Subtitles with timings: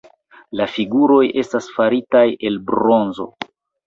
[0.59, 3.29] La figuroj estas faritaj el bronzo.